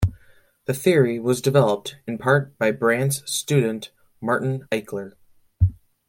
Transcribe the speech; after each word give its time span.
The 0.65 0.73
theory 0.73 1.19
was 1.19 1.43
developed 1.43 1.97
in 2.07 2.17
part 2.17 2.57
by 2.57 2.71
Brandt's 2.71 3.21
student 3.31 3.91
Martin 4.19 4.65
Eichler. 4.71 5.13